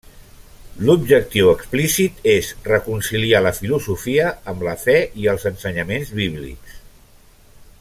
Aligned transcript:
L'objectiu 0.87 1.49
explícit 1.51 2.25
és 2.33 2.49
reconciliar 2.69 3.41
la 3.49 3.53
filosofia 3.59 4.25
amb 4.55 4.67
la 4.69 4.75
fe 4.87 4.97
i 5.25 5.31
els 5.35 5.47
ensenyaments 5.51 6.15
bíblics. 6.23 6.83